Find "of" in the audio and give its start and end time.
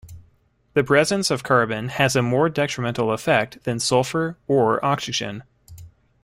1.29-1.43